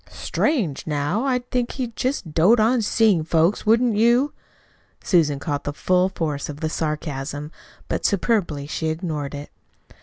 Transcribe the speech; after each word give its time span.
"Strange! 0.09 0.87
Now, 0.87 1.25
I'd 1.25 1.47
think 1.51 1.73
he'd 1.73 1.95
just 1.95 2.33
dote 2.33 2.59
on 2.59 2.81
seeing 2.81 3.23
folks, 3.23 3.67
wouldn't 3.67 3.95
you?" 3.95 4.33
Susan 5.03 5.37
caught 5.37 5.63
the 5.63 5.73
full 5.73 6.09
force 6.09 6.49
of 6.49 6.59
the 6.59 6.69
sarcasm, 6.69 7.51
but 7.87 8.03
superbly 8.03 8.65
she 8.65 8.87
ignored 8.89 9.35
it. 9.35 9.51